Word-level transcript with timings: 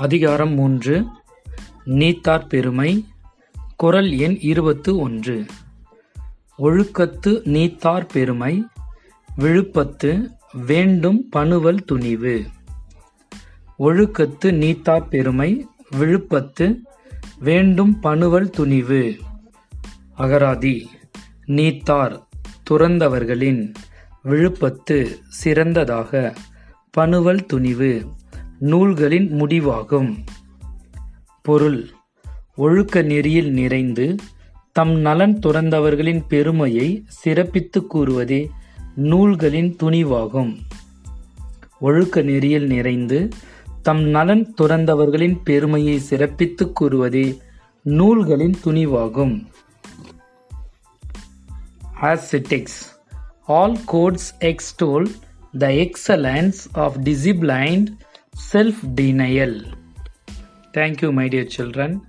அதிகாரம் 0.00 0.54
மூன்று. 0.54 1.04
நீத்தார் 1.84 2.46
பெருமை. 2.46 3.06
குரல் 3.76 4.12
எண் 4.12 4.38
இருபத்து 4.40 4.98
ஒன்று. 4.98 5.46
ஒழுக்கத்து 6.58 7.46
நீத்தார் 7.46 8.06
பெருமை. 8.06 8.64
விழுப்பத்து 9.38 10.30
வேண்டும் 10.52 11.28
பணுவல் 11.28 11.84
துணிவு. 11.84 12.46
ஒழுக்கத்து 13.78 14.52
நீத்தார் 14.52 15.08
பெருமை. 15.08 15.66
விழுப்பத்து 15.96 16.76
வேண்டும் 17.38 18.00
பணுவல் 18.00 18.50
துணிவு. 18.50 19.18
அகராதி. 20.16 20.88
நீத்தார் 21.44 22.28
துறந்தவர்களின் 22.70 23.74
விழுப்பத்து 24.24 25.18
சிறந்ததாக. 25.28 26.34
பணுவல் 26.90 27.46
துணிவு. 27.46 28.18
நூல்களின் 28.60 29.40
முடிவாகும். 29.42 30.16
பொருள். 31.42 31.88
ஒழுக்க 32.56 33.02
நெறியில் 33.02 33.52
நிறைந்து 33.52 34.14
தம் 34.72 34.98
நலன் 34.98 35.38
துறந்தவர்களின் 35.38 36.24
பெருமையை 36.28 37.04
சிறப்பித்துக் 37.24 37.86
கூறுவதே 37.86 38.48
நூல்களின் 38.94 39.76
துணிவாகும். 39.82 40.56
ஒழுக்க 41.80 42.22
நெறியில் 42.22 42.66
நிறைந்து 42.66 43.28
தம் 43.82 44.02
நலன் 44.02 44.54
துறந்தவர்களின் 44.62 45.36
பெருமையை 45.44 46.00
சிறப்பித்துக் 46.10 46.72
கூறுவதே 46.72 47.38
நூல்களின் 47.82 48.54
துணிவாகும். 48.64 49.46
Ascetics 52.02 52.84
all 53.46 53.76
gods 53.86 54.36
extol 54.40 55.06
the 55.58 55.68
excellence 55.68 56.52
of 56.72 56.96
disciplined 57.04 57.86
self 58.40 58.80
denial. 58.94 59.60
Thank 60.72 61.02
you, 61.02 61.12
my 61.12 61.28
dear 61.28 61.44
children. 61.44 62.00